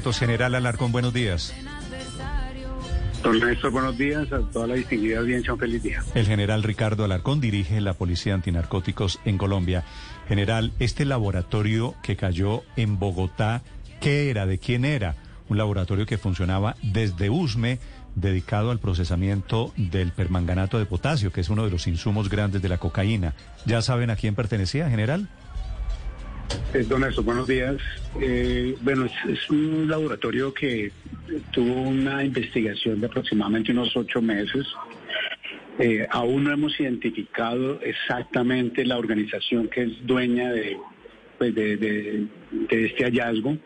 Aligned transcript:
General 0.00 0.54
Alarcón, 0.54 0.92
buenos 0.92 1.12
días. 1.12 1.54
Don 3.22 3.38
Néstor, 3.38 3.70
buenos 3.70 3.98
días. 3.98 4.32
A 4.32 4.40
toda 4.50 4.66
la 4.66 4.74
distinguida 4.74 5.18
audiencia, 5.18 5.52
un 5.52 5.58
feliz 5.58 5.82
día. 5.82 6.02
El 6.14 6.26
general 6.26 6.62
Ricardo 6.62 7.04
Alarcón 7.04 7.40
dirige 7.40 7.80
la 7.82 7.92
Policía 7.92 8.32
Antinarcóticos 8.32 9.20
en 9.26 9.36
Colombia. 9.36 9.84
General, 10.26 10.72
este 10.78 11.04
laboratorio 11.04 11.94
que 12.02 12.16
cayó 12.16 12.62
en 12.76 12.98
Bogotá, 12.98 13.62
¿qué 14.00 14.30
era? 14.30 14.46
¿De 14.46 14.58
quién 14.58 14.86
era? 14.86 15.16
Un 15.50 15.58
laboratorio 15.58 16.06
que 16.06 16.16
funcionaba 16.16 16.76
desde 16.82 17.28
USME, 17.28 17.78
dedicado 18.14 18.70
al 18.70 18.78
procesamiento 18.78 19.72
del 19.76 20.12
permanganato 20.12 20.78
de 20.78 20.86
potasio, 20.86 21.30
que 21.30 21.42
es 21.42 21.50
uno 21.50 21.64
de 21.64 21.70
los 21.70 21.86
insumos 21.86 22.30
grandes 22.30 22.62
de 22.62 22.68
la 22.70 22.78
cocaína. 22.78 23.34
¿Ya 23.66 23.82
saben 23.82 24.08
a 24.10 24.16
quién 24.16 24.34
pertenecía, 24.34 24.88
general? 24.88 25.28
Eh, 26.72 26.84
don 26.88 27.00
Néstor, 27.00 27.24
buenos 27.24 27.48
días. 27.48 27.76
Eh, 28.20 28.76
bueno, 28.82 29.06
es, 29.28 29.50
un 29.50 29.88
laboratorio 29.88 30.54
que 30.54 30.92
tuvo 31.50 31.82
una 31.82 32.24
investigación 32.24 33.00
de 33.00 33.06
aproximadamente 33.06 33.72
unos 33.72 33.96
ocho 33.96 34.22
meses. 34.22 34.66
Eh, 35.78 36.06
aún 36.10 36.44
no 36.44 36.52
hemos 36.52 36.78
identificado 36.78 37.80
exactamente 37.80 38.84
la 38.84 38.98
organización 38.98 39.68
que 39.68 39.82
es 39.82 40.06
dueña 40.06 40.52
de, 40.52 40.76
pues 41.38 41.54
este 41.56 43.04
hallazgo. 43.04 43.56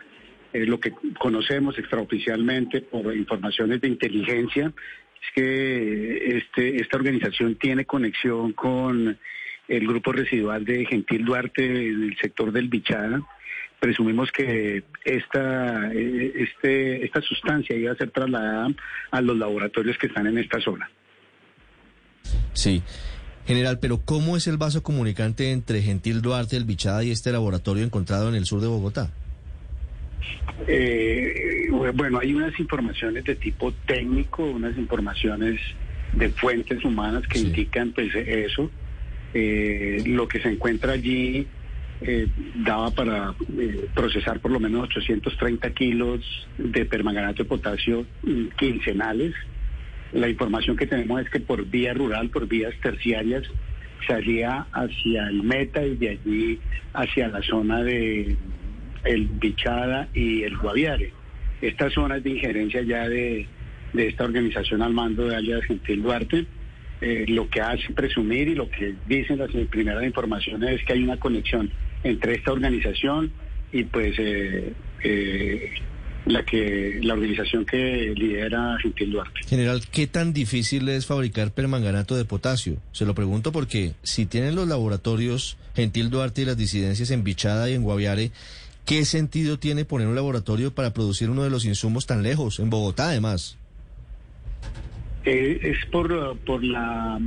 lo 0.52 0.80
que 0.80 0.92
conocemos 1.18 1.78
extraoficialmente 1.78 2.80
por 2.80 3.14
informaciones 3.14 3.80
de 3.80 3.88
inteligencia 3.88 4.72
es 5.20 5.34
que 5.34 6.38
este, 6.38 6.80
esta 6.80 6.96
organización 6.96 7.56
tiene 7.56 7.84
conexión 7.84 8.52
con 8.52 9.18
el 9.68 9.86
grupo 9.86 10.12
residual 10.12 10.64
de 10.64 10.84
Gentil 10.86 11.24
Duarte 11.24 11.62
del 11.62 12.16
sector 12.20 12.52
del 12.52 12.68
Bichada. 12.68 13.22
Presumimos 13.80 14.30
que 14.32 14.84
esta, 15.04 15.92
eh, 15.92 16.32
este, 16.36 17.04
esta 17.04 17.20
sustancia 17.20 17.76
iba 17.76 17.92
a 17.92 17.96
ser 17.96 18.10
trasladada 18.10 18.68
a 19.10 19.20
los 19.20 19.36
laboratorios 19.36 19.98
que 19.98 20.06
están 20.06 20.26
en 20.26 20.38
esta 20.38 20.60
zona. 20.60 20.88
Sí. 22.52 22.82
General, 23.46 23.78
pero 23.78 24.00
¿cómo 24.02 24.38
es 24.38 24.46
el 24.46 24.56
vaso 24.56 24.82
comunicante 24.82 25.52
entre 25.52 25.82
Gentil 25.82 26.22
Duarte, 26.22 26.56
el 26.56 26.64
Bichada 26.64 27.04
y 27.04 27.10
este 27.10 27.30
laboratorio 27.30 27.84
encontrado 27.84 28.30
en 28.30 28.36
el 28.36 28.46
sur 28.46 28.62
de 28.62 28.68
Bogotá? 28.68 29.10
Eh, 30.66 31.68
bueno, 31.94 32.20
hay 32.20 32.32
unas 32.32 32.58
informaciones 32.58 33.24
de 33.24 33.34
tipo 33.34 33.72
técnico, 33.86 34.44
unas 34.44 34.78
informaciones 34.78 35.60
de 36.14 36.30
fuentes 36.30 36.82
humanas 36.84 37.26
que 37.26 37.40
indican 37.40 37.92
pues 37.92 38.14
eso. 38.14 38.70
Eh, 39.36 40.04
lo 40.06 40.28
que 40.28 40.40
se 40.40 40.48
encuentra 40.48 40.92
allí 40.92 41.44
eh, 42.00 42.28
daba 42.54 42.92
para 42.92 43.34
eh, 43.58 43.88
procesar 43.92 44.38
por 44.38 44.52
lo 44.52 44.60
menos 44.60 44.84
830 44.84 45.70
kilos 45.70 46.20
de 46.56 46.84
permanganato 46.84 47.42
de 47.42 47.48
potasio 47.48 48.06
mm, 48.22 48.46
quincenales. 48.56 49.34
La 50.12 50.28
información 50.28 50.76
que 50.76 50.86
tenemos 50.86 51.20
es 51.20 51.30
que 51.30 51.40
por 51.40 51.66
vía 51.66 51.92
rural, 51.94 52.30
por 52.30 52.46
vías 52.46 52.74
terciarias, 52.80 53.42
salía 54.06 54.66
hacia 54.72 55.26
el 55.26 55.42
meta 55.42 55.84
y 55.84 55.96
de 55.96 56.10
allí 56.10 56.60
hacia 56.92 57.26
la 57.26 57.42
zona 57.42 57.82
de 57.82 58.36
el 59.02 59.26
Bichada 59.26 60.08
y 60.14 60.44
el 60.44 60.56
Guaviare. 60.56 61.12
Estas 61.60 61.92
zonas 61.92 62.22
de 62.22 62.30
injerencia 62.30 62.82
ya 62.82 63.08
de, 63.08 63.48
de 63.92 64.08
esta 64.08 64.24
organización 64.24 64.82
al 64.82 64.92
mando 64.92 65.26
de 65.26 65.34
alias 65.34 65.64
Gentil 65.64 66.02
Duarte 66.02 66.46
eh, 67.06 67.26
lo 67.28 67.50
que 67.50 67.60
hace 67.60 67.92
presumir 67.92 68.48
y 68.48 68.54
lo 68.54 68.70
que 68.70 68.94
dicen 69.06 69.36
las 69.36 69.50
primeras 69.68 70.02
informaciones 70.04 70.80
es 70.80 70.86
que 70.86 70.94
hay 70.94 71.02
una 71.02 71.20
conexión 71.20 71.70
entre 72.02 72.36
esta 72.36 72.50
organización 72.50 73.30
y 73.70 73.84
pues 73.84 74.14
eh, 74.18 74.72
eh, 75.02 75.70
la 76.24 76.46
que 76.46 77.00
la 77.02 77.12
organización 77.12 77.66
que 77.66 78.14
lidera 78.16 78.78
Gentil 78.80 79.12
Duarte. 79.12 79.40
General, 79.46 79.82
¿qué 79.92 80.06
tan 80.06 80.32
difícil 80.32 80.88
es 80.88 81.04
fabricar 81.04 81.50
permanganato 81.52 82.16
de 82.16 82.24
potasio? 82.24 82.78
Se 82.92 83.04
lo 83.04 83.14
pregunto 83.14 83.52
porque 83.52 83.92
si 84.02 84.24
tienen 84.24 84.54
los 84.54 84.66
laboratorios 84.66 85.58
Gentil 85.74 86.08
Duarte 86.08 86.40
y 86.40 86.44
las 86.46 86.56
disidencias 86.56 87.10
en 87.10 87.22
Bichada 87.22 87.68
y 87.68 87.74
en 87.74 87.82
Guaviare, 87.82 88.30
¿qué 88.86 89.04
sentido 89.04 89.58
tiene 89.58 89.84
poner 89.84 90.06
un 90.06 90.14
laboratorio 90.14 90.74
para 90.74 90.94
producir 90.94 91.28
uno 91.28 91.44
de 91.44 91.50
los 91.50 91.66
insumos 91.66 92.06
tan 92.06 92.22
lejos, 92.22 92.60
en 92.60 92.70
Bogotá 92.70 93.08
además? 93.08 93.58
Eh, 95.24 95.58
es 95.62 95.86
por, 95.86 96.38
por 96.40 96.62
la 96.62 97.18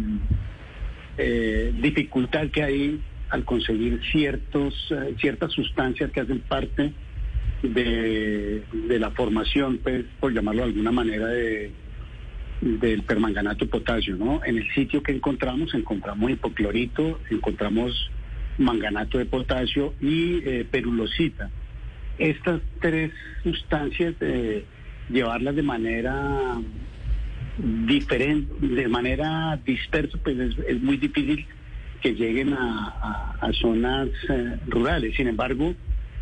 eh, 1.17 1.73
dificultad 1.81 2.47
que 2.49 2.63
hay 2.63 3.01
al 3.29 3.43
conseguir 3.43 3.99
ciertos, 4.11 4.73
eh, 4.91 5.15
ciertas 5.19 5.51
sustancias 5.51 6.11
que 6.11 6.21
hacen 6.21 6.39
parte 6.41 6.93
de, 7.63 8.63
la 8.99 9.09
formación, 9.11 9.79
pues, 9.81 10.05
por 10.19 10.31
llamarlo 10.31 10.61
de 10.61 10.67
alguna 10.67 10.91
manera, 10.91 11.27
de, 11.27 11.71
del 12.61 13.01
permanganato 13.01 13.65
de 13.65 13.71
potasio. 13.71 14.15
¿no? 14.15 14.41
En 14.45 14.59
el 14.59 14.71
sitio 14.73 15.01
que 15.01 15.11
encontramos, 15.11 15.73
encontramos 15.73 16.29
hipoclorito, 16.29 17.19
encontramos 17.31 18.11
manganato 18.59 19.17
de 19.17 19.25
potasio 19.25 19.95
y 19.99 20.63
perulosita. 20.65 21.49
Estas 22.19 22.61
tres 22.79 23.11
sustancias, 23.43 24.15
llevarlas 25.09 25.55
de 25.55 25.63
manera 25.63 26.57
diferente, 27.57 28.53
de 28.59 28.87
manera 28.87 29.59
dispersa, 29.65 30.17
pues 30.23 30.37
es, 30.67 30.81
muy 30.81 30.97
difícil 30.97 31.45
que 32.01 32.13
lleguen 32.13 32.53
a, 32.53 33.49
zonas 33.59 34.09
eh, 34.29 34.57
rurales. 34.67 35.15
Sin 35.15 35.27
embargo, 35.27 35.73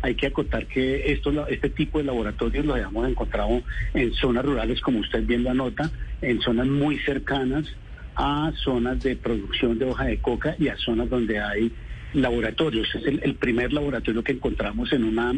hay 0.02 0.14
que 0.14 0.26
acotar 0.26 0.66
que 0.66 1.12
esto, 1.12 1.46
este 1.48 1.70
tipo 1.70 1.98
de 1.98 2.04
laboratorios 2.04 2.64
lo 2.64 2.74
hayamos 2.74 3.08
encontrado 3.08 3.62
en 3.94 4.12
zonas 4.14 4.44
rurales, 4.44 4.80
como 4.80 5.00
usted 5.00 5.24
bien 5.24 5.42
lo 5.42 5.50
anota, 5.50 5.90
en 6.22 6.40
zonas 6.40 6.66
muy 6.66 6.98
cercanas 7.00 7.66
a 8.14 8.52
zonas 8.64 9.02
de 9.02 9.16
producción 9.16 9.78
de 9.78 9.84
hoja 9.84 10.04
de 10.04 10.18
coca 10.18 10.56
y 10.58 10.68
a 10.68 10.76
zonas 10.76 11.10
donde 11.10 11.38
hay 11.40 11.70
laboratorios. 12.14 12.94
Es 12.94 13.04
el, 13.04 13.20
el 13.22 13.34
primer 13.34 13.72
laboratorio 13.72 14.24
que 14.24 14.32
encontramos 14.32 14.92
en 14.92 15.04
una, 15.04 15.34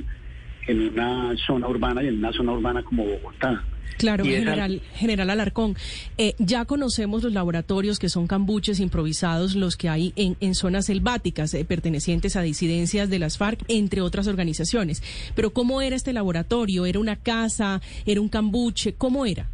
en 0.67 0.81
una 0.81 1.35
zona 1.47 1.69
urbana 1.69 2.03
y 2.03 2.09
en 2.09 2.19
una 2.19 2.33
zona 2.33 2.53
urbana 2.53 2.83
como 2.83 3.05
Bogotá. 3.05 3.65
Claro, 3.99 4.25
general, 4.25 4.81
general 4.95 5.31
Alarcón, 5.31 5.75
eh, 6.19 6.35
ya 6.39 6.65
conocemos 6.67 7.25
los 7.25 7.33
laboratorios 7.33 7.99
que 7.99 8.09
son 8.09 8.29
cambuches 8.29 8.79
improvisados, 8.79 9.57
los 9.57 9.77
que 9.77 9.89
hay 9.89 10.13
en, 10.15 10.37
en 10.41 10.55
zonas 10.55 10.87
selváticas 10.87 11.53
eh, 11.55 11.65
pertenecientes 11.65 12.37
a 12.37 12.43
disidencias 12.43 13.11
de 13.11 13.19
las 13.19 13.39
FARC, 13.39 13.65
entre 13.67 14.01
otras 14.01 14.29
organizaciones. 14.29 15.03
Pero 15.35 15.51
¿cómo 15.51 15.83
era 15.83 15.97
este 15.97 16.13
laboratorio? 16.13 16.87
¿Era 16.87 17.01
una 17.01 17.17
casa? 17.17 17.81
¿Era 18.07 18.21
un 18.21 18.29
cambuche? 18.29 18.95
¿Cómo 18.95 19.27
era? 19.27 19.51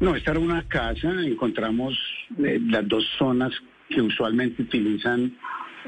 No, 0.00 0.16
esta 0.16 0.32
era 0.32 0.40
una 0.40 0.66
casa. 0.66 1.12
Encontramos 1.24 1.96
eh, 2.44 2.58
las 2.68 2.86
dos 2.88 3.04
zonas 3.16 3.52
que 3.88 4.02
usualmente 4.02 4.62
utilizan 4.62 5.36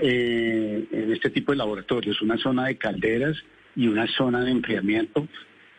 en 0.01 1.13
este 1.13 1.29
tipo 1.29 1.53
de 1.53 1.59
laboratorios, 1.59 2.23
una 2.23 2.39
zona 2.39 2.67
de 2.67 2.79
calderas 2.79 3.37
y 3.77 3.89
una 3.89 4.07
zona 4.17 4.45
de 4.45 4.51
enfriamiento 4.51 5.27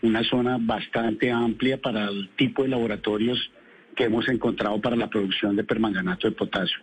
una 0.02 0.24
zona 0.24 0.58
bastante 0.60 1.32
amplia 1.32 1.80
para 1.80 2.06
el 2.06 2.30
tipo 2.36 2.64
de 2.64 2.70
laboratorios 2.70 3.52
que 3.96 4.06
hemos 4.06 4.28
encontrado 4.30 4.80
para 4.82 4.96
la 4.96 5.10
producción 5.10 5.56
de 5.56 5.64
permanganato 5.64 6.28
de 6.28 6.36
potasio. 6.36 6.78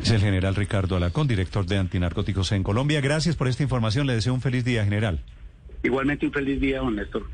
Es 0.00 0.10
el 0.10 0.20
general 0.20 0.54
Ricardo 0.54 0.96
Alacón, 0.96 1.26
director 1.26 1.66
de 1.66 1.78
antinarcóticos 1.78 2.52
en 2.52 2.62
Colombia. 2.62 3.00
Gracias 3.00 3.36
por 3.36 3.48
esta 3.48 3.62
información. 3.62 4.06
Le 4.06 4.14
deseo 4.14 4.34
un 4.34 4.40
feliz 4.40 4.64
día, 4.64 4.84
general. 4.84 5.20
Igualmente 5.82 6.26
un 6.26 6.32
feliz 6.32 6.60
día, 6.60 6.78
don 6.78 6.96
Néstor. 6.96 7.26